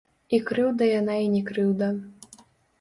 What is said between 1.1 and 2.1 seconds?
і не крыўда.